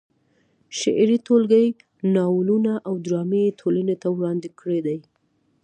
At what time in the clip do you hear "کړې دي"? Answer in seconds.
4.59-4.97